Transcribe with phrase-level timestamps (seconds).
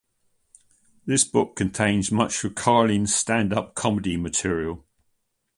[1.05, 4.83] This book contains much of Carlin's stand-up comedy material.